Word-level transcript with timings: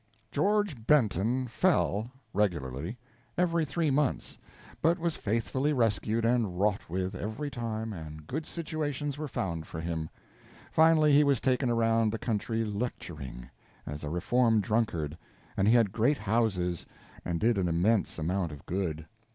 George 0.31 0.87
Benton 0.87 1.45
fell, 1.47 2.09
regularly, 2.33 2.97
every 3.37 3.63
three 3.65 3.91
months, 3.91 4.39
but 4.81 4.97
was 4.97 5.15
faithfully 5.15 5.73
rescued 5.73 6.25
and 6.25 6.59
wrought 6.59 6.89
with, 6.89 7.13
every 7.13 7.51
time, 7.51 7.93
and 7.93 8.25
good 8.25 8.47
situations 8.47 9.19
were 9.19 9.27
found 9.27 9.67
for 9.67 9.79
him. 9.79 10.09
Finally, 10.71 11.11
he 11.13 11.23
was 11.23 11.39
taken 11.39 11.69
around 11.69 12.11
the 12.11 12.17
country 12.17 12.65
lecturing, 12.65 13.47
as 13.85 14.03
a 14.03 14.09
reformed 14.09 14.63
drunkard, 14.63 15.15
and 15.55 15.67
he 15.67 15.75
had 15.75 15.91
great 15.91 16.17
houses 16.17 16.87
and 17.23 17.39
did 17.39 17.59
an 17.59 17.67
immense 17.67 18.17
amount 18.17 18.51
of 18.51 18.65
good. 18.65 19.05